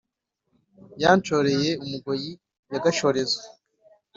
[1.01, 2.31] yanshoreye-umugoyi
[2.71, 3.39] ya gashorezo